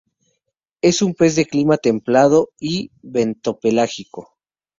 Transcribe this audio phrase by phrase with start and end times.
[0.81, 4.35] Es un pez de clima templado y bentopelágico.